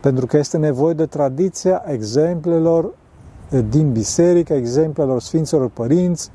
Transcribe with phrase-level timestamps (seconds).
[0.00, 2.90] Pentru că este nevoie de tradiția exemplelor
[3.68, 6.30] din biserică, exemplelor Sfinților Părinți,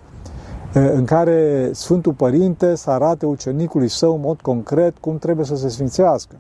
[0.73, 5.69] în care Sfântul Părinte să arate ucenicului său în mod concret cum trebuie să se
[5.69, 6.35] sfințească.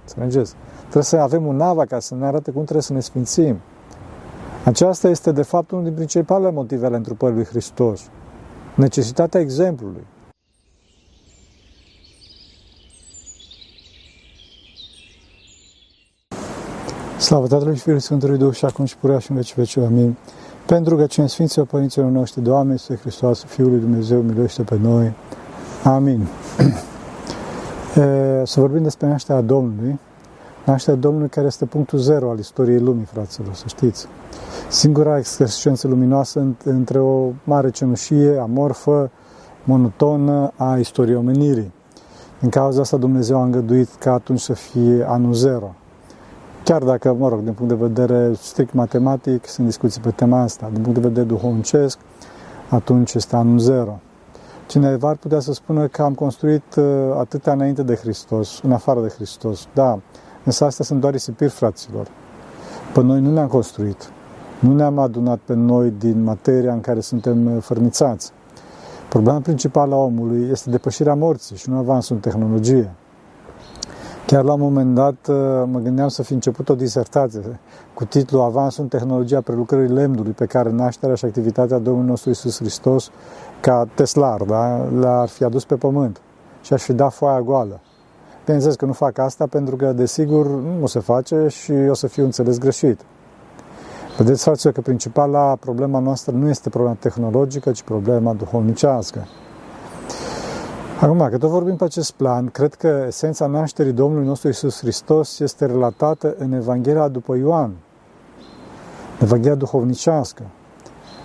[0.00, 0.54] Înțelegeți?
[0.80, 3.56] Trebuie să avem un nava ca să ne arate cum trebuie să ne sfințim.
[4.64, 8.10] Aceasta este, de fapt, unul din principalele motive ale întrupării lui Hristos.
[8.74, 10.06] Necesitatea exemplului.
[17.26, 19.76] Slavă Tatălui și Fiului Sfântului Duh și acum și purea și în veci veci.
[19.76, 20.16] Amin.
[20.66, 25.12] Pentru că cine Sfinților Părinților noștri, Doamne, este Hristos, Fiul lui Dumnezeu, miluiește pe noi.
[25.84, 26.26] Amin.
[28.44, 29.98] Să vorbim despre nașterea Domnului,
[30.64, 34.06] nașterea Domnului care este punctul zero al istoriei lumii, fraților, să știți.
[34.68, 39.10] Singura excrescență luminoasă între o mare cenușie, amorfă,
[39.64, 41.72] monotonă a istoriei omenirii.
[42.40, 45.74] În cauza asta Dumnezeu a îngăduit ca atunci să fie anul zero,
[46.66, 50.68] Chiar dacă, mă rog, din punct de vedere strict matematic, sunt discuții pe tema asta.
[50.72, 51.98] Din punct de vedere duhovnicesc,
[52.68, 54.00] atunci este anul zero.
[54.66, 56.84] Cineva ar putea să spună că am construit uh,
[57.18, 59.68] atâtea înainte de Hristos, în afară de Hristos.
[59.74, 59.98] Da,
[60.44, 62.06] însă astea sunt doar risipiri, fraților.
[62.94, 64.10] Pe noi nu ne-am construit.
[64.60, 68.32] Nu ne-am adunat pe noi din materia în care suntem uh, fărnițați.
[69.08, 72.94] Problema principală a omului este depășirea morții și nu avansul în tehnologie.
[74.26, 75.36] Chiar la un moment dat uh,
[75.70, 77.60] mă gândeam să fi început o disertație
[77.94, 82.58] cu titlul Avansul în tehnologia prelucrării lemnului pe care nașterea și activitatea Domnului nostru Isus
[82.58, 83.10] Hristos
[83.60, 84.88] ca teslar, da?
[84.98, 86.20] le-ar fi adus pe pământ
[86.62, 87.80] și aș fi dat foaia goală.
[88.44, 90.46] Bineînțeles că nu fac asta pentru că, desigur,
[90.80, 93.00] nu se face și o să fiu înțeles greșit.
[94.16, 99.26] Vedeți, fraților, că principala problema noastră nu este problema tehnologică, ci problema duhovnicească.
[101.00, 105.38] Acum, că tot vorbim pe acest plan, cred că esența nașterii Domnului nostru Isus Hristos
[105.38, 107.72] este relatată în Evanghelia după Ioan,
[109.20, 110.42] Evanghelia duhovnicească.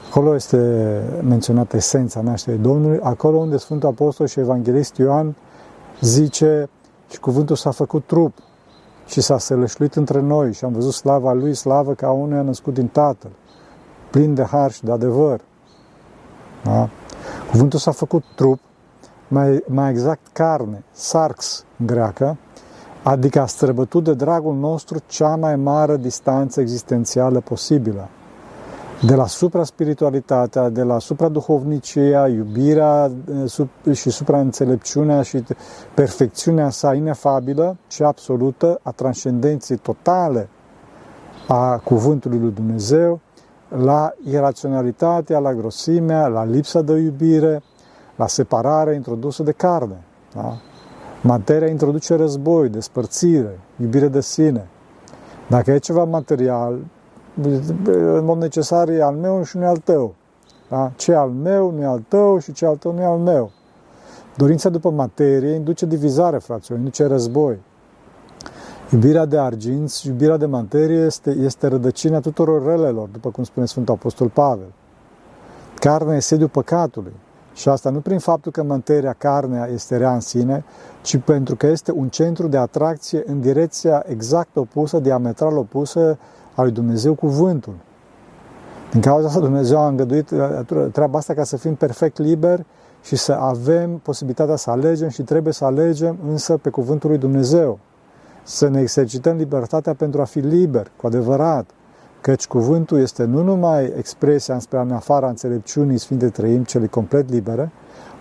[0.10, 0.58] Acolo este
[1.24, 5.36] menționată esența nașterii Domnului, acolo unde Sfântul Apostol și Evanghelist Ioan
[6.02, 6.70] zice
[7.10, 8.34] și cuvântul s-a făcut trup
[9.06, 12.74] și s-a sălășluit între noi și am văzut slava Lui, slavă ca unul a născut
[12.74, 13.32] din Tatăl,
[14.10, 15.42] plin de har și de adevăr.
[16.64, 16.90] Da?
[17.52, 18.60] Cuvântul s-a făcut trup
[19.32, 22.38] mai, mai exact carne, sarx în greacă,
[23.04, 28.08] adică a străbătut de dragul nostru cea mai mare distanță existențială posibilă.
[29.06, 33.12] De la supra-spiritualitatea, de la supra-duhovnicia, iubirea
[33.86, 35.44] eh, și supra-înțelepciunea și
[35.94, 40.50] perfecțiunea sa inefabilă și absolută a transcendenței totale
[41.48, 43.20] a Cuvântului lui Dumnezeu,
[43.68, 47.64] la iraționalitatea, la grosimea, la lipsa de iubire,
[48.22, 50.04] la separare introdusă de carne.
[50.34, 50.58] Da?
[51.22, 54.68] Materia introduce război, despărțire, iubire de sine.
[55.50, 56.80] Dacă e ceva material,
[57.94, 60.14] în mod necesar e al meu și nu e al tău.
[60.70, 60.92] Da?
[60.96, 63.06] Ce e al meu nu e al tău și ce e al tău nu e
[63.06, 63.52] al meu.
[64.38, 67.60] Dorința după materie induce divizare, fraților, induce război.
[68.92, 73.94] Iubirea de arginți, iubirea de materie este, este rădăcina tuturor relelor, după cum spune Sfântul
[73.94, 74.74] Apostol Pavel.
[75.80, 77.14] Carnea e sediul păcatului.
[77.54, 80.64] Și asta nu prin faptul că materia, carnea, este rea în sine,
[81.02, 86.18] ci pentru că este un centru de atracție în direcția exact opusă, diametral opusă
[86.56, 87.74] a lui Dumnezeu cuvântul.
[88.92, 90.40] Din cauza asta Dumnezeu a îngăduit uh,
[90.92, 92.66] treaba asta ca să fim perfect liberi
[93.04, 97.80] și să avem posibilitatea să alegem și trebuie să alegem însă pe cuvântul lui Dumnezeu.
[98.44, 101.70] Să ne exercităm libertatea pentru a fi liberi, cu adevărat,
[102.22, 107.72] căci cuvântul este nu numai expresia înspre în afara înțelepciunii Sfinte Trăim, cele complet libere,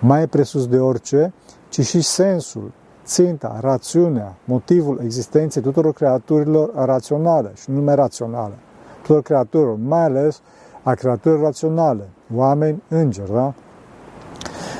[0.01, 1.33] mai presus de orice,
[1.69, 2.73] ci și sensul,
[3.05, 8.55] ținta, rațiunea, motivul existenței tuturor creaturilor raționale și nu numai raționale,
[9.01, 10.41] tuturor creaturilor, mai ales
[10.83, 13.55] a creaturilor raționale, oameni, îngeri, da?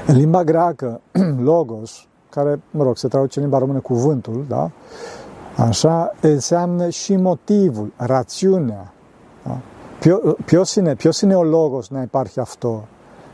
[0.07, 1.01] În limba greacă,
[1.51, 4.71] logos, care, mă rog, se traduce în limba română cuvântul, da?
[5.57, 8.93] Așa, înseamnă și motivul, rațiunea,
[10.46, 12.88] Ποιος είναι, ποιος είναι ο λόγος να υπάρχει αυτό.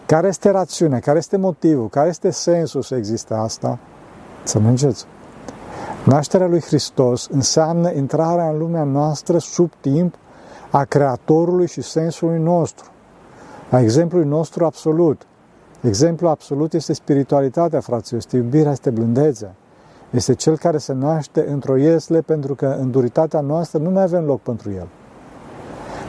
[0.06, 3.80] Care este rațiunea, care este motivul, care este sensul să existe asta?
[4.44, 5.06] Să mergeți.
[6.06, 10.16] Nașterea lui Hristos înseamnă intrarea în lumea noastră sub timp
[10.72, 12.92] a Creatorului și sensului nostru,
[13.70, 15.22] a exemplului nostru absolut.
[15.82, 19.56] Exemplul absolut este spiritualitatea, fraților, este iubirea, este blândețea.
[20.10, 24.26] Este cel care se naște într-o iesle pentru că în duritatea noastră nu mai avem
[24.26, 24.88] loc pentru el.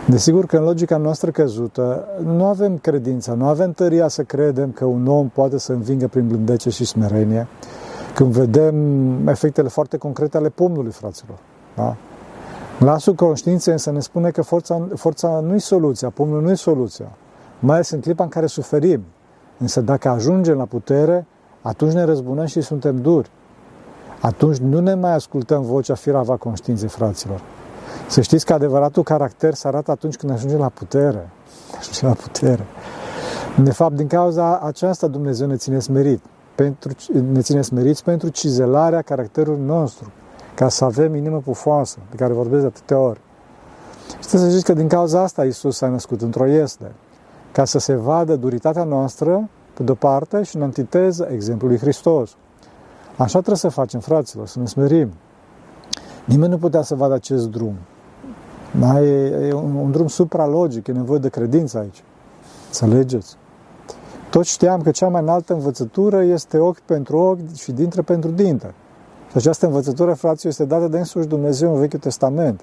[0.09, 4.85] Desigur că în logica noastră căzută nu avem credința, nu avem tăria să credem că
[4.85, 7.47] un om poate să învingă prin blândețe și smerenie,
[8.15, 11.37] când vedem efectele foarte concrete ale pomnului, fraților.
[11.75, 11.95] Da?
[12.79, 17.11] Glasul conștiinței însă ne spune că forța, forța nu e soluția, pomnul nu e soluția,
[17.59, 19.03] mai ales în clipa în care suferim.
[19.57, 21.25] Însă dacă ajungem la putere,
[21.61, 23.29] atunci ne răzbunăm și suntem duri.
[24.21, 27.41] Atunci nu ne mai ascultăm vocea firava conștiinței, fraților.
[28.07, 31.29] Să știți că adevăratul caracter se arată atunci când ajungem la putere.
[31.77, 32.65] Ajungem la putere.
[33.63, 36.23] De fapt, din cauza aceasta Dumnezeu ne ține smerit.
[36.55, 36.91] Pentru,
[37.31, 40.11] ne ține smeriți pentru cizelarea caracterului nostru,
[40.55, 43.19] ca să avem inimă pufoasă, de care vorbesc de atâtea ori.
[44.19, 46.91] Și să știți că din cauza asta Isus s-a născut într-o iesle,
[47.51, 52.35] ca să se vadă duritatea noastră, pe de-o parte, și în antiteză exemplul lui Hristos.
[53.17, 55.11] Așa trebuie să facem, fraților, să ne smerim.
[56.27, 57.75] Nimeni nu putea să vadă acest drum.
[58.79, 59.01] Da?
[59.01, 62.03] E, e un, un drum supralogic, e nevoie de credință aici.
[62.67, 63.35] Înțelegeți?
[64.29, 68.73] Toți știam că cea mai înaltă învățătură este ochi pentru ochi și dintre pentru dinte.
[69.29, 72.61] Și această învățătură, fraților, este dată de însuși Dumnezeu în Vechiul Testament.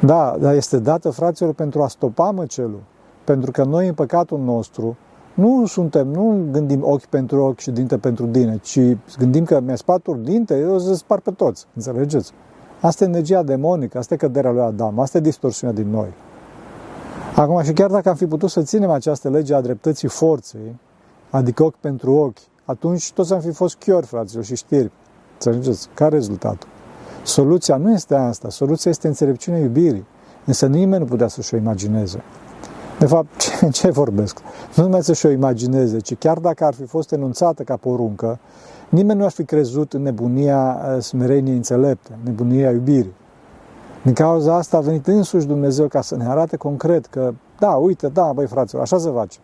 [0.00, 2.82] Da, dar este dată, fraților, pentru a stopa măcelul.
[3.24, 4.96] Pentru că noi, în păcatul nostru,
[5.34, 8.80] nu suntem, nu gândim ochi pentru ochi și dinte pentru dine, ci
[9.18, 11.66] gândim că mi-a spatul dinte, eu o să spar pe toți.
[11.74, 12.32] Înțelegeți?
[12.80, 16.08] Asta e energia demonică, asta e căderea lui Adam, asta e distorsiunea din noi.
[17.36, 20.78] Acum, și chiar dacă am fi putut să ținem această lege a dreptății forței,
[21.30, 24.90] adică ochi pentru ochi, atunci toți am fi fost chiori, fraților, și știri.
[25.32, 25.88] Înțelegeți?
[25.94, 26.68] Care rezultatul?
[27.24, 30.06] Soluția nu este asta, soluția este înțelepciunea iubirii.
[30.44, 32.22] Însă nimeni nu putea să-și o imagineze.
[32.98, 34.38] De fapt, ce, ce vorbesc?
[34.76, 38.38] Nu numai să-și o imagineze, ci chiar dacă ar fi fost enunțată ca poruncă,
[38.88, 43.14] nimeni nu ar fi crezut în nebunia uh, smereniei înțelepte, nebunia iubirii.
[44.02, 48.08] Din cauza asta a venit însuși Dumnezeu ca să ne arate concret că, da, uite,
[48.08, 49.38] da, băi fraților, așa se face.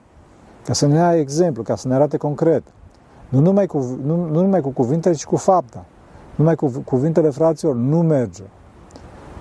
[0.64, 2.62] Ca să ne ia exemplu, ca să ne arate concret.
[3.28, 5.84] Nu numai cu, nu, nu numai cu cuvintele, ci cu fapta.
[6.34, 8.42] Numai cu cuvintele fraților nu merge.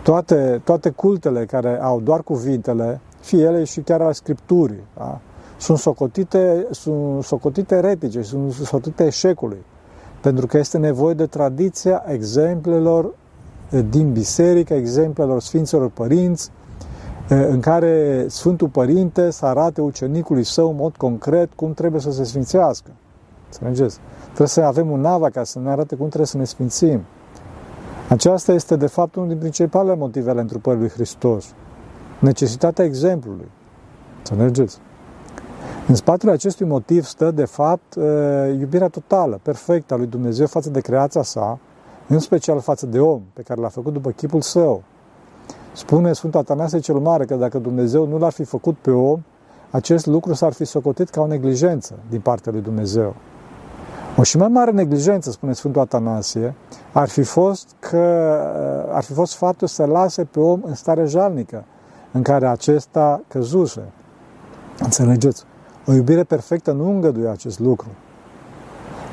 [0.03, 5.19] Toate, toate cultele care au doar cuvintele, fie ele și chiar al Scripturii, da?
[5.57, 9.65] sunt socotite, sunt socotite eretice, sunt socotite eșecului.
[10.21, 13.13] Pentru că este nevoie de tradiția exemplelor
[13.89, 16.51] din biserică, exemplelor Sfinților Părinți,
[17.27, 22.23] în care Sfântul Părinte să arate ucenicului său în mod concret cum trebuie să se
[22.23, 22.91] sfințească.
[23.45, 23.99] Înțelegeți?
[24.25, 27.01] Trebuie să avem un nava ca să ne arate cum trebuie să ne sfințim.
[28.09, 31.53] Aceasta este, de fapt, unul din principalele motive ale întrupării lui Hristos.
[32.19, 33.47] Necesitatea exemplului.
[34.17, 34.77] Înțelegeți?
[35.87, 37.95] În spatele acestui motiv stă, de fapt,
[38.59, 41.59] iubirea totală, perfectă a lui Dumnezeu față de creația sa,
[42.07, 44.83] în special față de om, pe care l-a făcut după chipul său.
[45.73, 49.21] Spune Sfântul Atanasie cel Mare că dacă Dumnezeu nu l-ar fi făcut pe om,
[49.71, 53.15] acest lucru s-ar fi socotit ca o neglijență din partea lui Dumnezeu.
[54.17, 56.53] O și mai mare neglijență, spune Sfântul Atanasie,
[56.91, 57.97] ar fi fost că
[58.91, 61.63] ar fi fost faptul să lase pe om în stare jalnică,
[62.11, 63.81] în care acesta căzuse.
[64.79, 65.43] Înțelegeți?
[65.85, 67.87] O iubire perfectă nu îngăduie acest lucru.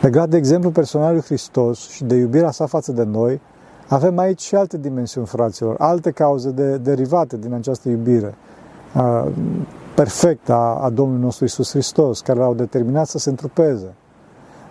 [0.00, 3.40] Legat de exemplu personal lui Hristos și de iubirea sa față de noi,
[3.88, 8.34] avem aici și alte dimensiuni, fraților, alte cauze de, derivate din această iubire
[8.94, 9.30] uh,
[9.94, 13.94] perfectă a, a Domnului nostru Isus Hristos, care l-au determinat să se întrupeze.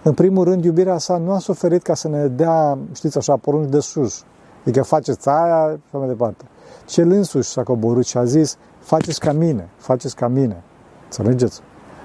[0.04, 3.70] În primul rând, iubirea sa nu a suferit ca să ne dea, știți așa, porunci
[3.70, 4.24] de sus.
[4.62, 6.44] Adică faceți aia și mai departe.
[6.86, 10.64] Cel însuși s-a coborât și a zis, faceți ca mine, faceți ca mine.
[11.04, 11.62] Înțelegeți?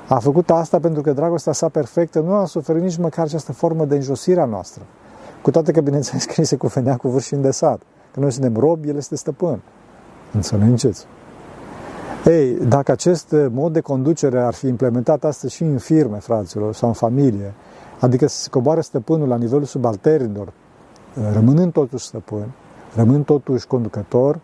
[0.08, 3.84] A făcut asta pentru că dragostea sa perfectă nu a suferit nici măcar această formă
[3.84, 4.82] de înjosire a noastră.
[5.42, 7.80] Cu toate că, bineînțeles, că se cufenea cu vârf și îndesat.
[8.14, 9.62] Că noi suntem robi, el este stăpân.
[10.32, 11.06] Înțelegeți?
[12.24, 16.88] Ei, dacă acest mod de conducere ar fi implementat astăzi și în firme, fraților, sau
[16.88, 17.54] în familie,
[18.00, 20.52] adică să se coboare stăpânul la nivelul subalternilor,
[21.32, 22.50] rămânând totuși stăpân,
[22.94, 24.40] rămânând totuși conducător,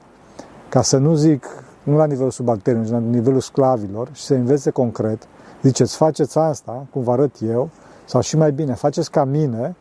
[0.75, 1.47] ca să nu zic,
[1.83, 5.27] nu la nivelul subalternilor, ci la nivelul sclavilor, și să învețe concret,
[5.63, 7.71] ziceți, faceți asta, cum vă arăt eu,
[8.05, 9.77] sau și mai bine, faceți ca mine,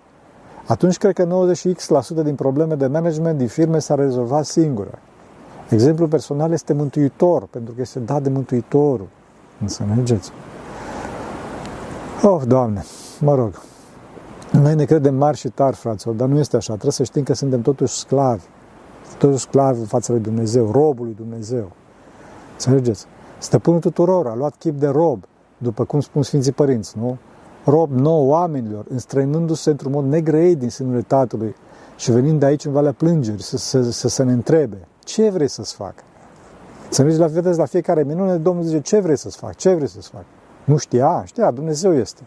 [0.68, 5.00] atunci cred că 90x% din probleme de management din firme s-ar rezolva singure.
[5.70, 9.08] Exemplul personal este mântuitor, pentru că este dat de Mântuitorul.
[9.62, 10.32] Înțelegeți?
[12.24, 12.84] Oh, Doamne,
[13.20, 13.62] mă rog,
[14.52, 16.72] noi ne credem mari și tari, fraților, dar nu este așa.
[16.74, 18.44] Trebuie să știm că suntem totuși sclavi.
[19.17, 21.72] Totuși sclavi în fața lui Dumnezeu, robul lui Dumnezeu.
[22.51, 23.05] Înțelegeți?
[23.38, 25.24] Stăpânul tuturor a luat chip de rob,
[25.58, 27.17] după cum spun Sfinții Părinți, nu?
[27.65, 31.55] Rob nou oamenilor, înstrăinându-se într-un mod negrăit din sânul Tatălui
[31.96, 35.48] și venind de aici în Valea Plângeri să, să, să, să ne întrebe ce vrei
[35.48, 35.93] să-ți fac?
[36.89, 39.55] Să mergi la, vedeți, la fiecare minune, Domnul zice, ce vrei să-ți fac?
[39.55, 40.24] Ce vrei să-ți fac?
[40.63, 41.24] Nu știa?
[41.25, 42.22] Știa, Dumnezeu este.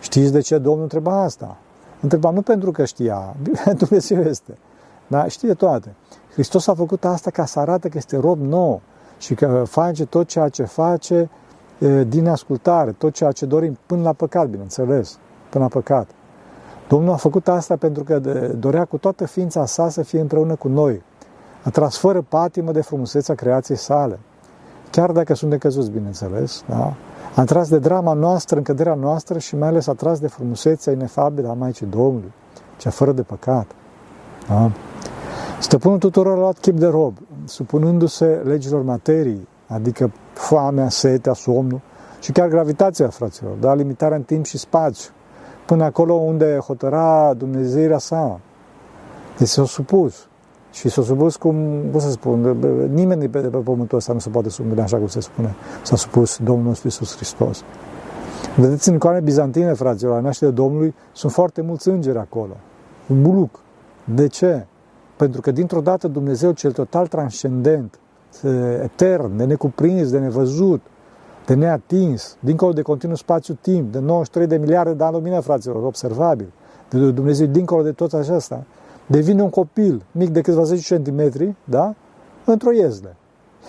[0.00, 1.56] Știți de ce Domnul întreba asta?
[2.00, 3.36] Întreba nu pentru că știa,
[3.86, 4.58] Dumnezeu este.
[5.08, 5.26] Da?
[5.26, 5.94] Știe toate.
[6.32, 8.80] Hristos a făcut asta ca să arate că este rob nou
[9.18, 11.30] și că face tot ceea ce face
[12.06, 15.18] din ascultare, tot ceea ce dorim, până la păcat, bineînțeles,
[15.50, 16.08] până la păcat.
[16.88, 18.18] Domnul a făcut asta pentru că
[18.58, 21.02] dorea cu toată ființa sa să fie împreună cu noi.
[21.64, 24.18] A tras fără patimă de frumusețea creației sale.
[24.90, 26.94] Chiar dacă sunt decăzuți, bineînțeles, da?
[27.34, 31.48] a tras de drama noastră, încăderea noastră și mai ales a tras de frumusețea inefabilă
[31.48, 32.32] a Maicii Domnului,
[32.76, 33.66] cea fără de păcat.
[34.48, 34.70] Da?
[35.60, 41.80] Stăpânul tuturor a luat chip de rob, supunându-se legilor materii, adică foamea, setea, somnul
[42.20, 43.74] și chiar gravitația, fraților, da?
[43.74, 45.10] limitarea în timp și spațiu,
[45.66, 48.40] până acolo unde hotăra Dumnezeirea sa.
[49.38, 50.26] Deci s-a supus.
[50.72, 52.56] Și s-a supus cum, cum să spun,
[52.92, 55.54] nimeni de pe, de pe pământul ăsta nu se poate supune așa cum se spune.
[55.82, 57.62] S-a supus Domnul nostru Iisus Hristos.
[58.56, 62.56] Vedeți, în icoane bizantine, fraților, la nașterea Domnului, sunt foarte mulți îngeri acolo.
[63.06, 63.60] Un buluc.
[64.14, 64.66] De ce?
[65.16, 67.98] Pentru că dintr-o dată Dumnezeu cel total transcendent,
[68.82, 70.80] etern, de necuprins, de nevăzut,
[71.46, 76.52] de neatins, dincolo de continuu spațiu-timp, de 93 de miliarde de ani lumină, fraților, observabil,
[76.88, 78.64] de Dumnezeu dincolo de tot acesta,
[79.06, 81.94] devine un copil mic de câțiva 10 centimetri, da?
[82.44, 83.16] Într-o iezle.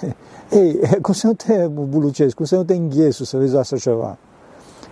[0.52, 4.18] Ei, cum să nu te bulucești, cum să nu te înghiesu să vezi așa ceva?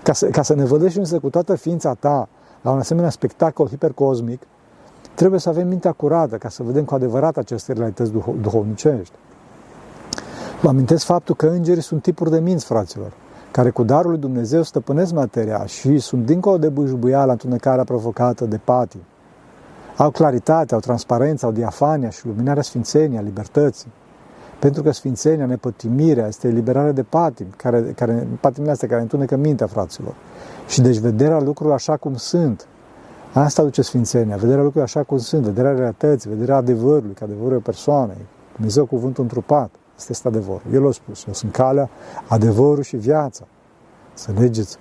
[0.04, 2.30] Ca să, ca să ne vădești însă cu toată ființa ta
[2.62, 4.42] la un asemenea spectacol hipercosmic,
[5.18, 9.14] trebuie să avem mintea curată ca să vedem cu adevărat aceste realități duho- duhovnicești.
[10.62, 13.12] Vă amintesc faptul că îngerii sunt tipuri de minți, fraților,
[13.52, 18.60] care cu darul lui Dumnezeu stăpânesc materia și sunt dincolo de bâșbuiala întunecarea provocată de
[18.64, 19.06] patii.
[19.98, 23.92] Au claritate, au transparență, au diafania și luminarea sfințeniei, a libertății.
[24.60, 29.68] Pentru că sfințenia, nepătimirea, este eliberarea de patim, care, care, patimile astea care întunecă mintea,
[29.68, 30.14] fraților.
[30.68, 32.68] Și deci vederea lucrurilor așa cum sunt.
[33.34, 37.62] Asta aduce sfințenia, vederea lucrurilor așa cum sunt, vederea realității, vederea adevărului, că adevărul e
[37.62, 38.26] persoanei.
[38.56, 39.70] Dumnezeu cuvântul întrupat.
[39.98, 40.62] Asta este adevărul.
[40.74, 41.26] El a spus.
[41.26, 41.90] Eu sunt calea,
[42.28, 43.48] adevărul și viața.
[44.14, 44.78] Să legeți.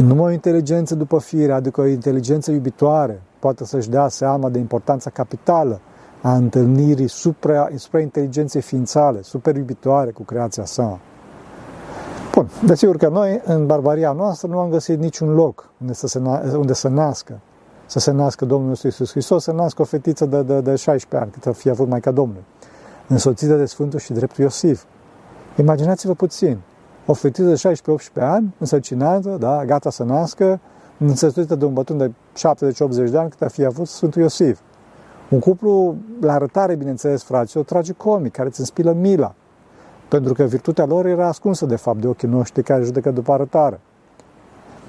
[0.00, 5.10] Numai o inteligență după fire, adică o inteligență iubitoare, poate să-și dea seama de importanța
[5.10, 5.80] capitală
[6.22, 10.98] a întâlnirii supra, supra inteligenței ființale, super iubitoare cu creația sa.
[12.38, 16.18] Bun, desigur că noi, în barbaria noastră, nu am găsit niciun loc unde să se,
[16.56, 17.40] unde să nască,
[17.86, 21.30] să se nască Domnul Iisus Hristos, să nască o fetiță de, de, de 16 ani,
[21.30, 22.44] cât a fi avut Maica Domnului
[23.08, 24.84] însoțită de Sfântul și dreptul Iosif.
[25.56, 26.58] Imaginați-vă puțin,
[27.06, 27.74] o fetiță de
[28.20, 30.60] 16-18 ani, însăcinată, da, gata să nască,
[30.98, 34.58] însoțită de un bătrân de 70-80 de ani, cât a fi avut Sfântul Iosif.
[35.30, 39.34] Un cuplu la arătare, bineînțeles, fraților, tragicomic, care îți înspilă mila,
[40.08, 43.80] pentru că virtutea lor era ascunsă, de fapt, de ochii noștri care judecă după arătare.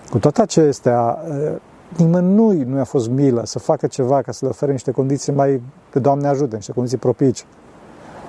[0.09, 1.19] Cu toate acestea,
[1.97, 5.61] nimănui nu a fost milă să facă ceva ca să le ofere niște condiții mai,
[5.89, 7.43] pe Doamne ajută, niște condiții propice.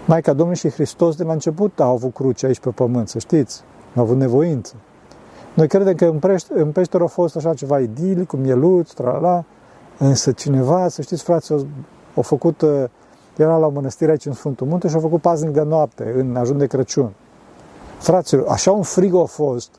[0.07, 3.63] Maica Domnului și Hristos de la început au avut cruce aici pe pământ, să știți.
[3.97, 4.75] Au avut nevoință.
[5.55, 9.45] Noi credem că în, prește, în peșteră a fost așa ceva idilic, cu mieluț, trala,
[9.99, 11.53] însă cineva, să știți, frați,
[12.15, 12.85] au făcut, uh,
[13.43, 16.37] era la o mănăstire aici în Sfântul Munte și au făcut paznic de noapte, în
[16.37, 17.13] ajun de Crăciun.
[17.99, 19.71] Fraților, așa un frig a fost,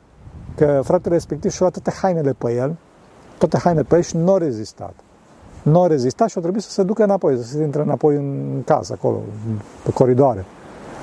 [0.56, 2.76] că fratele respectiv și-a luat toate hainele pe el,
[3.38, 4.94] toate hainele pe el și nu a rezistat
[5.62, 8.62] nu a rezistat și a trebuit să se ducă înapoi, să se intre înapoi în
[8.66, 9.22] casă, acolo,
[9.84, 10.46] pe coridoare.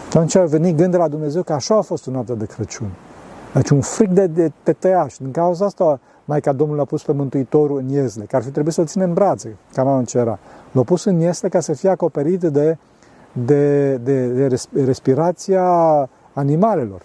[0.07, 2.91] Atunci a venit gând de la Dumnezeu că așa a fost o noapte de Crăciun.
[3.55, 5.17] Deci un fric de, de, de tăiaș.
[5.17, 8.75] Din cauza asta, Maica Domnului a pus pe Mântuitorul în iezle, că ar fi trebuit
[8.75, 10.39] să-l ține în brațe, ca nu era.
[10.73, 12.79] L-a pus în iezle ca să fie acoperit de,
[13.33, 15.65] de, de, de respirația
[16.33, 17.03] animalelor.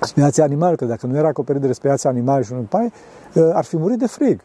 [0.00, 2.92] Respirația animalelor, că dacă nu era acoperit de respirația animalelor și un pai,
[3.52, 4.40] ar fi murit de frig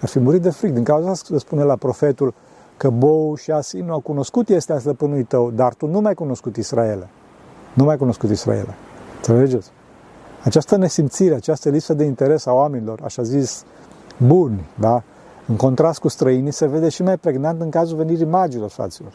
[0.00, 0.72] ar fi murit de fric.
[0.72, 2.34] Din cauza asta spune la profetul
[2.76, 6.08] că bou și asin nu au cunoscut este a stăpânului tău, dar tu nu mai
[6.08, 7.08] ai cunoscut Israel.
[7.74, 8.74] Nu mai ai cunoscut Israel.
[9.16, 9.70] Înțelegeți?
[10.44, 13.64] Această nesimțire, această lipsă de interes a oamenilor, așa zis,
[14.16, 15.02] buni, da?
[15.46, 19.12] în contrast cu străinii, se vede și mai pregnant în cazul venirii magilor, fraților.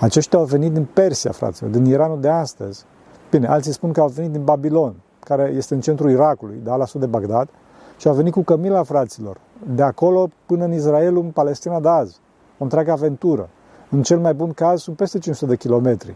[0.00, 2.84] Aceștia au venit din Persia, fraților, din Iranul de astăzi.
[3.30, 6.84] Bine, alții spun că au venit din Babilon, care este în centrul Irakului, da, la
[6.84, 7.48] sud de Bagdad,
[7.96, 9.40] și au venit cu cămila fraților,
[9.74, 12.16] de acolo până în Israel, în Palestina de azi.
[12.58, 13.48] O întreagă aventură.
[13.90, 16.14] În cel mai bun caz sunt peste 500 de kilometri.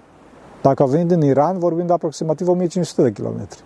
[0.63, 3.63] Dacă au venit din Iran, vorbim de aproximativ 1500 de kilometri.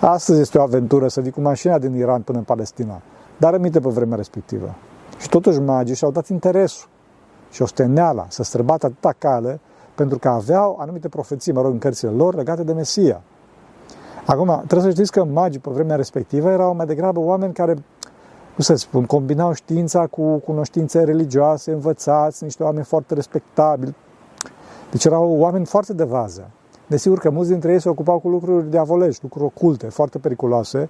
[0.00, 3.00] Astăzi este o aventură să vii cu mașina din Iran până în Palestina,
[3.36, 4.74] dar rămite pe vremea respectivă.
[5.18, 6.88] Și totuși magii și-au dat interesul
[7.50, 9.60] și osteneala să străbată atâta cale
[9.94, 13.22] pentru că aveau anumite profeții, mă rog, în cărțile lor legate de Mesia.
[14.26, 17.72] Acum, trebuie să știți că magii pe vremea respectivă erau mai degrabă oameni care,
[18.54, 23.94] cum să spun, combinau știința cu cunoștințe religioase, învățați, niște oameni foarte respectabili,
[24.90, 26.50] Deci erau oameni foarte de vază.
[26.90, 30.88] Desigur că mulți dintre ei se ocupau cu lucruri diavolești, lucruri oculte, foarte periculoase,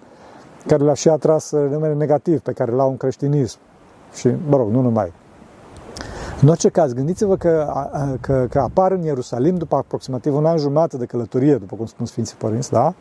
[0.66, 3.58] care le-a și atras numele negativ pe care l-au în creștinism.
[4.14, 5.12] Și, mă rog, nu numai.
[6.42, 7.72] În orice caz, gândiți-vă că,
[8.20, 12.06] că, că apar în Ierusalim, după aproximativ un an jumătate de călătorie, după cum spun
[12.06, 12.94] Sfinții Părinți, da?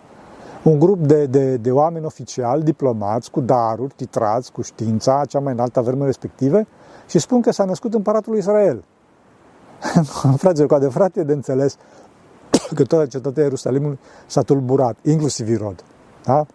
[0.64, 5.54] un grup de, de, de oameni oficiali, diplomați, cu daruri, titrați, cu știința, cea mai
[5.54, 6.68] înaltă a vremii respective,
[7.08, 8.84] și spun că s-a născut împăratul lui Israel.
[10.42, 11.78] Fraților, cu adevărat e de înțeles
[12.76, 15.84] că toată cetatea Ierusalimului s-a tulburat, inclusiv Irod.
[16.24, 16.46] Da?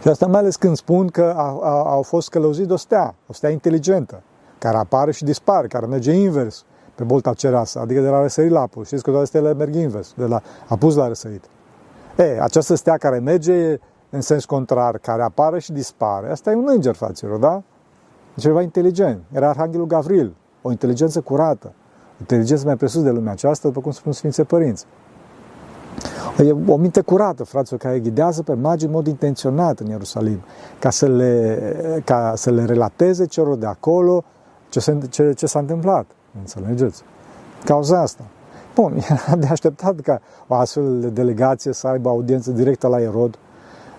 [0.00, 3.14] Și asta mai ales când spun că a, a, au fost călăuzit de o stea,
[3.26, 4.22] o stea inteligentă,
[4.58, 8.60] care apare și dispare, care merge invers pe bolta cereasă, adică de la răsărit la
[8.60, 8.86] apus.
[8.86, 11.44] Știți că toate stele merg invers, de la apus la răsărit.
[12.16, 13.78] E, această stea care merge
[14.10, 17.62] în sens contrar, care apare și dispare, asta e un înger, fraților, da?
[18.36, 19.22] E ceva inteligent.
[19.32, 21.85] Era Arhanghelul Gavril, o inteligență curată, o
[22.20, 24.86] inteligență mai presus de lumea aceasta, după cum spun Sfinții Părinți.
[26.44, 30.40] E o minte curată, fraților, care ghidează pe magi în mod intenționat în Ierusalim,
[30.78, 34.24] ca să le, ca să le relateze celor de acolo
[34.68, 36.06] ce, se, ce, ce s-a întâmplat.
[36.38, 37.02] Înțelegeți?
[37.64, 38.24] Cauza asta.
[38.74, 43.38] Bun, era de așteptat ca o astfel de delegație să aibă audiență directă la Erod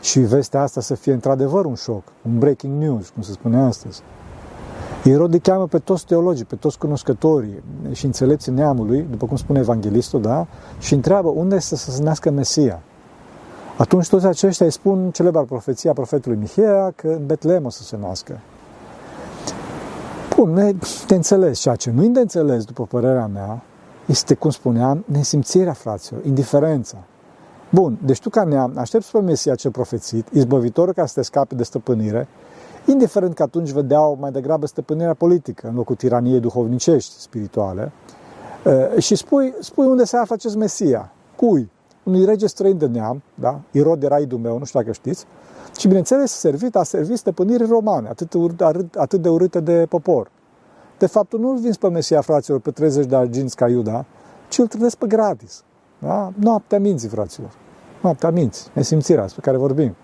[0.02, 4.02] și vestea asta să fie într-adevăr un șoc, un breaking news, cum se spune astăzi.
[5.08, 9.60] Irod îi cheamă pe toți teologii, pe toți cunoscătorii și înțelepții neamului, după cum spune
[9.60, 10.48] evanghelistul, da?
[10.80, 12.82] și întreabă unde să se nască Mesia.
[13.78, 17.98] Atunci toți aceștia îi spun celebra profeția profetului Mihiea că în Betlehem o să se
[18.02, 18.40] nască.
[20.36, 21.60] Bun, de înțeles.
[21.60, 23.62] Ceea ce nu e de înțeles, după părerea mea,
[24.06, 26.98] este, cum spuneam, nesimțirea fraților, indiferența.
[27.70, 31.56] Bun, deci tu ca neam aștepți pe Mesia ce profețit, izbăvitorul ca să te scape
[31.56, 32.28] de stăpânire,
[32.92, 37.92] indiferent că atunci vedeau mai degrabă stăpânirea politică în locul tiraniei duhovnicești, spirituale,
[38.98, 41.70] și spui, spui unde se află acest Mesia, cui,
[42.04, 43.60] unui rege străin de neam, da?
[43.72, 45.26] Irod era idul meu, nu știu dacă știți,
[45.78, 48.34] și bineînțeles servit, a servit stăpânirii romane, atât,
[48.96, 50.32] atât de urâtă de popor.
[50.98, 54.06] De fapt, nu îl vinzi pe Mesia, fraților, pe 30 de arginți ca Iuda,
[54.50, 55.64] ci îl trădesc pe gratis.
[56.00, 56.32] Da?
[56.36, 57.52] Noaptea minții, fraților.
[58.02, 59.96] Noaptea minți, nesimțirea despre care vorbim.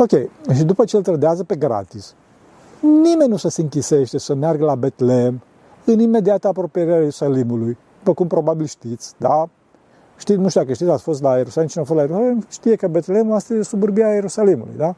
[0.00, 0.10] Ok,
[0.54, 2.14] și după ce îl trădează pe gratis,
[2.80, 5.42] nimeni nu se închisește să meargă la Betlehem
[5.84, 9.48] în imediată apropiere a Ierusalimului, după cum probabil știți, da?
[10.16, 12.76] Știți, nu știu dacă știți, ați fost la Ierusalim, cine a fost la Ierusalim, știe
[12.76, 14.94] că Betlehem asta e suburbia Ierusalimului, da?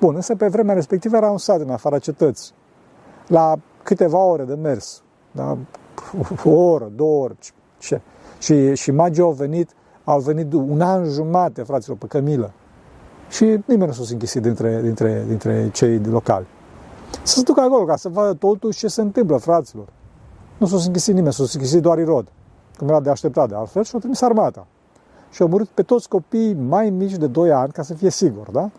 [0.00, 2.52] Bun, însă pe vremea respectivă era un sat în afara cetății.
[3.26, 5.58] La câteva ore de mers, da?
[6.44, 7.36] o oră, două ore,
[7.78, 8.00] ce?
[8.38, 9.70] Și, și magii au venit,
[10.04, 12.52] au venit un an jumate, fraților, pe cămilă.
[13.32, 16.46] Și nimeni nu s-a închisit dintre, dintre, dintre cei locali.
[17.22, 19.86] Să se ducă acolo ca să vadă totuși ce se întâmplă, fraților.
[20.58, 22.26] Nu s-a închisit nimeni, s-a închisit doar Irod,
[22.78, 24.66] cum era de așteptat de altfel, și au trimis armata.
[25.30, 28.50] Și au murit pe toți copiii mai mici de 2 ani, ca să fie sigur,
[28.50, 28.70] da?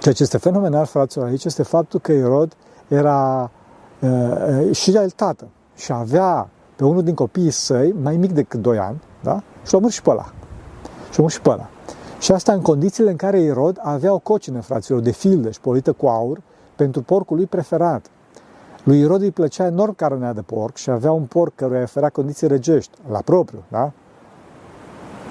[0.00, 2.52] Ceea ce este fenomenal, fraților, aici este faptul că Irod
[2.88, 3.50] era
[4.00, 8.78] uh, și el tată și avea pe unul din copiii săi, mai mic decât 2
[8.78, 9.42] ani, da?
[9.64, 10.32] Și l-a murit și pe ăla.
[11.10, 11.68] Și a murit și pe ăla.
[12.18, 15.92] Și asta în condițiile în care Irod avea o cocină, fraților, de filde și polită
[15.92, 16.40] cu aur
[16.76, 18.06] pentru porcul lui preferat.
[18.84, 22.08] Lui Irod îi plăcea enorm carnea de porc și avea un porc căruia îi oferea
[22.08, 23.92] condiții regești, la propriu, da?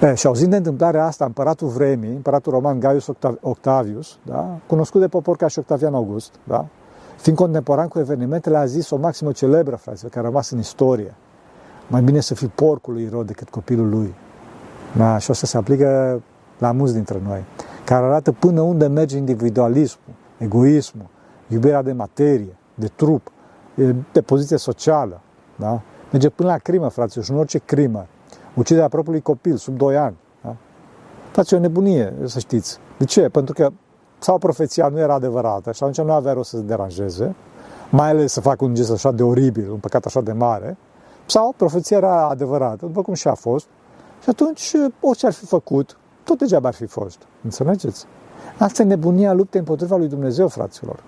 [0.00, 4.58] E, și auzind de întâmplarea asta, împăratul vremii, împăratul roman Gaius Octavius, da?
[4.66, 6.66] cunoscut de popor ca și Octavian August, da?
[7.16, 11.14] fiind contemporan cu evenimentele, a zis o maximă celebră, frate, care a rămas în istorie.
[11.86, 14.14] Mai bine să fii porcul lui Irod decât copilul lui.
[14.96, 15.18] Da?
[15.18, 16.22] Și asta se aplică
[16.58, 17.44] la mulți dintre noi,
[17.84, 21.06] care arată până unde merge individualismul, egoismul,
[21.48, 23.30] iubirea de materie, de trup,
[24.12, 25.20] de poziție socială.
[25.56, 25.80] Da?
[26.12, 28.06] Merge până la crimă, frate, și în orice crimă.
[28.54, 30.16] Uciderea propriului copil, sub 2 ani.
[30.42, 30.56] Da?
[31.30, 32.78] Face o nebunie, să știți.
[32.98, 33.28] De ce?
[33.28, 33.70] Pentru că
[34.18, 37.34] sau profeția nu era adevărată și atunci nu avea rost să se deranjeze,
[37.90, 40.76] mai ales să facă un gest așa de oribil, un păcat așa de mare,
[41.26, 43.66] sau profeția era adevărată, după cum și a fost,
[44.22, 47.18] și atunci orice ar fi făcut, tot degeaba ar fi fost.
[47.44, 48.06] Înțelegeți?
[48.58, 51.02] Asta e nebunia luptei împotriva lui Dumnezeu, fraților.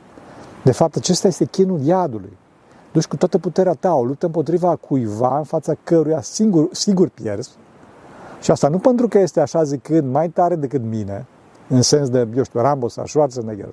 [0.64, 2.36] De fapt, acesta este chinul iadului.
[2.92, 7.50] Duci cu toată puterea ta o luptă împotriva cuiva în fața căruia singur, sigur pierzi.
[8.40, 11.26] Și asta nu pentru că este așa zicând mai tare decât mine,
[11.68, 13.68] în sens de, eu știu, Rambo sau Schwarzenegger,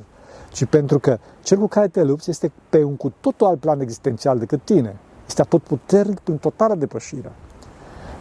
[0.52, 3.80] ci pentru că cel cu care te lupți este pe un cu totul alt plan
[3.80, 4.96] existențial decât tine.
[5.28, 7.32] Este tot puternic prin totală depășire.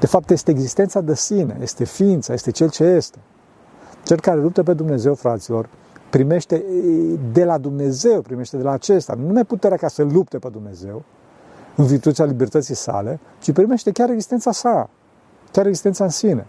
[0.05, 3.19] De fapt, este existența de sine, este ființa, este cel ce este.
[4.03, 5.69] Cel care luptă pe Dumnezeu, fraților,
[6.11, 6.65] primește
[7.33, 9.15] de la Dumnezeu, primește de la acesta.
[9.27, 11.03] Nu mai puterea ca să lupte pe Dumnezeu,
[11.77, 14.91] în virtutea libertății sale, ci primește chiar existența sa,
[15.51, 16.47] chiar existența în sine.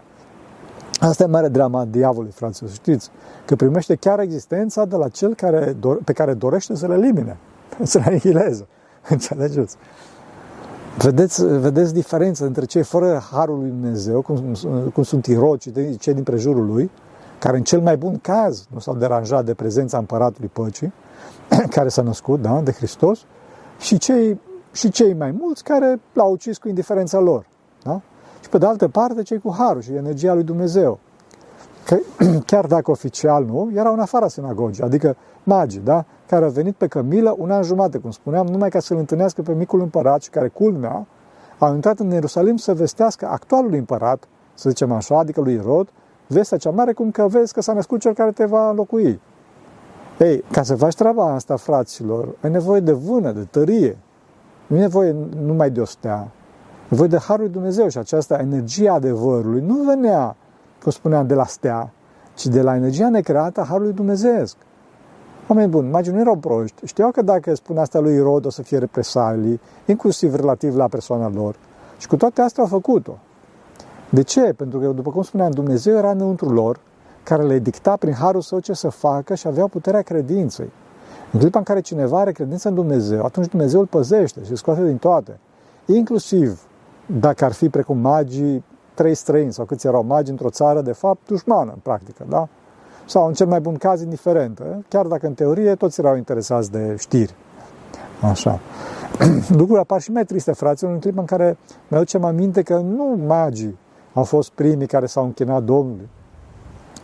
[1.00, 3.10] Asta e mare drama diavolului, fraților, știți,
[3.44, 7.36] că primește chiar existența de la cel care, pe care dorește să le elimine,
[7.82, 8.66] să le anihileze.
[9.08, 9.76] Înțelegeți?
[10.98, 14.56] Vedeți, vedeți diferența între cei fără harul lui Dumnezeu, cum,
[14.92, 16.90] cum sunt irocii, cei din prejurul lui,
[17.38, 20.92] care în cel mai bun caz nu s-au deranjat de prezența împăratului păcii,
[21.76, 23.24] care s-a născut, da, de Hristos,
[23.78, 24.40] și cei,
[24.72, 27.46] și cei mai mulți care l-au ucis cu indiferența lor.
[27.82, 28.00] Da?
[28.42, 30.98] Și pe de altă parte, cei cu harul și energia lui Dumnezeu.
[31.86, 31.96] Că,
[32.50, 36.04] chiar dacă oficial nu, erau în afara sinagogii, adică magii, da?
[36.26, 39.52] Care au venit pe cămilă un an jumate, cum spuneam, numai ca să-l întâlnească pe
[39.52, 41.06] micul împărat și care, culmea,
[41.58, 45.88] au intrat în Ierusalim să vestească actualul împărat, să zicem așa, adică lui Irod,
[46.26, 49.20] vestea cea mare, cum că vezi că s-a născut cel care te va înlocui.
[50.18, 53.98] Ei, ca să faci treaba asta, fraților, ai nevoie de vână, de tărie.
[54.66, 56.28] Nu e nevoie numai de o stea.
[56.82, 60.36] E nevoie de Harul Dumnezeu și această energie adevărului nu venea,
[60.82, 61.92] cum spuneam, de la stea,
[62.34, 64.56] ci de la energia necreată a Harului Dumnezeesc.
[65.48, 66.86] Oameni buni, magii nu erau proști.
[66.86, 71.28] Știau că dacă spune asta lui Irod o să fie represalii, inclusiv relativ la persoana
[71.28, 71.56] lor.
[71.98, 73.18] Și cu toate astea au făcut-o.
[74.10, 74.40] De ce?
[74.40, 76.80] Pentru că, după cum spuneam, Dumnezeu era înăuntru lor,
[77.22, 80.70] care le dicta prin harul său ce să facă și aveau puterea credinței.
[81.32, 84.56] În clipa în care cineva are credință în Dumnezeu, atunci Dumnezeu îl păzește și îl
[84.56, 85.38] scoate din toate.
[85.86, 86.66] Inclusiv
[87.06, 91.26] dacă ar fi precum magii, trei străini sau câți erau magi într-o țară, de fapt,
[91.26, 92.48] dușmană, în practică, da?
[93.06, 96.94] Sau, în cel mai bun caz, indiferentă, chiar dacă în teorie toți erau interesați de
[96.98, 97.34] știri.
[98.20, 98.60] Așa.
[99.48, 101.56] Lucrurile apar și mai triste, fraților, în clipa în care
[101.88, 103.78] mi aducem aminte că nu magii
[104.12, 106.08] au fost primii care s-au închinat Domnului,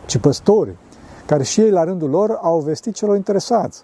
[0.05, 0.77] ci păstorii,
[1.25, 3.83] care și ei, la rândul lor, au vestit celor interesați.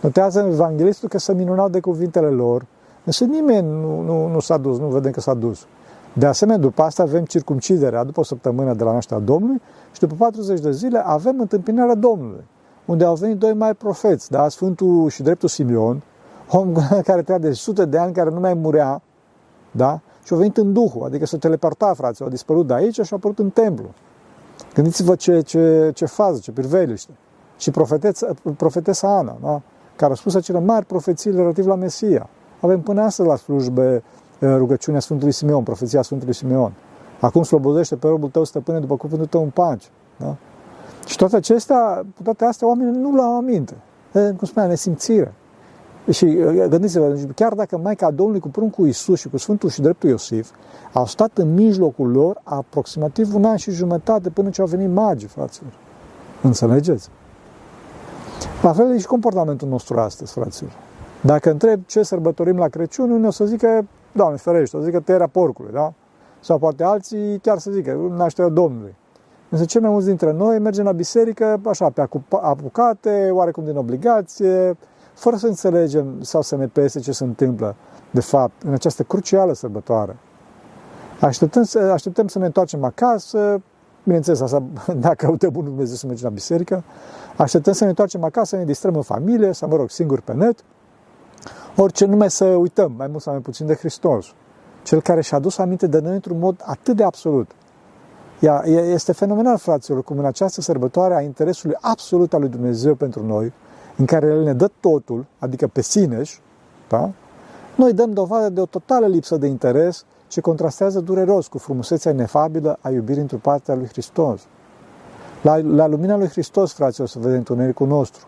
[0.00, 2.66] Notează în Evanghelistul că se minunau de cuvintele lor,
[3.04, 5.66] însă nimeni nu, nu, nu s-a dus, nu vedem că s-a dus.
[6.18, 9.60] De asemenea, după asta avem circumciderea, după o săptămână de la nașterea Domnului
[9.92, 12.44] și după 40 de zile avem întâmpinarea Domnului,
[12.84, 14.48] unde au venit doi mai profeți, da?
[14.48, 16.02] Sfântul și Dreptul Simeon,
[16.50, 16.74] om
[17.08, 19.02] care trăia de sute de ani, care nu mai murea,
[19.70, 20.00] da?
[20.24, 23.16] Și au venit în Duhul, adică s-a teleportat, frate, au dispărut de aici și au
[23.16, 23.94] apărut în templu.
[24.74, 27.12] Gândiți-vă ce, ce, ce fază, ce priveliște.
[27.58, 29.62] Și profeteța, profetesa Ana, da?
[29.96, 32.28] care a spus acele mari profeții relativ la Mesia.
[32.60, 34.02] Avem până astăzi la slujbe
[34.38, 36.72] eh, rugăciunea Sfântului Simeon, profeția Sfântului Simeon.
[37.20, 39.88] Acum slobozește pe robul tău, stăpâne, după cuvântul tău în pace.
[40.16, 40.36] Da?
[41.06, 43.74] Și toate acestea, toate astea, oamenii nu le-au aminte.
[44.12, 45.34] E, cum spunea, nesimțire.
[46.10, 46.26] Și
[46.68, 50.50] gândiți-vă, chiar dacă Maica Domnului cu pruncul Iisus și cu Sfântul și Dreptul Iosif
[50.92, 55.28] au stat în mijlocul lor aproximativ un an și jumătate până ce au venit magii,
[55.28, 55.72] fraților.
[56.42, 57.08] Înțelegeți?
[58.62, 60.72] La fel e și comportamentul nostru astăzi, fraților.
[61.20, 65.00] Dacă întreb ce sărbătorim la Crăciun, unii o să zică, Doamne ferește, o să zică
[65.00, 65.92] tăierea porcului, da?
[66.40, 68.96] Sau poate alții chiar să zică, nașterea Domnului.
[69.48, 74.76] Însă cei mai mulți dintre noi mergem la biserică, așa, pe apucate, oarecum din obligație,
[75.14, 77.74] fără să înțelegem sau să ne pese ce se întâmplă,
[78.10, 80.16] de fapt, în această crucială sărbătoare.
[81.20, 83.60] Așteptăm, așteptăm să ne întoarcem acasă,
[84.02, 84.62] bineînțeles, asta
[85.06, 86.84] dacă uite bunul Dumnezeu să mergem la biserică,
[87.36, 90.32] așteptăm să ne întoarcem acasă, să ne distrăm în familie, să mă rog, singur pe
[90.32, 90.64] net,
[91.76, 94.26] orice nume să uităm, mai mult sau mai puțin de Hristos.
[94.82, 97.50] Cel care și-a adus aminte de noi într-un mod atât de absolut.
[98.40, 103.26] Ea, este fenomenal, fraților, cum în această sărbătoare a interesului absolut al lui Dumnezeu pentru
[103.26, 103.52] noi,
[103.96, 106.40] în care El ne dă totul, adică pe sineși,
[106.88, 107.10] da?
[107.74, 112.78] noi dăm dovadă de o totală lipsă de interes ce contrastează dureros cu frumusețea inefabilă
[112.80, 114.40] a iubirii într-o parte a lui Hristos.
[115.42, 118.26] La, la lumina lui Hristos, fraților, să vedem întunericul nostru.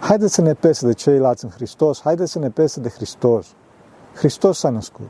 [0.00, 3.46] Haideți să ne pese de ceilalți în Hristos, haideți să ne pese de Hristos.
[4.14, 5.08] Hristos s-a născut.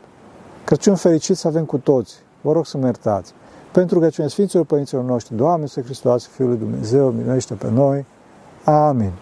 [0.64, 2.14] Crăciun fericit să avem cu toți.
[2.40, 3.32] Vă rog să mă iertați.
[3.72, 8.06] Pentru că cine Sfinților Părinților noștri, Doamne, să Hristos, Fiul lui Dumnezeu, minuiește pe noi.
[8.64, 9.12] Amin.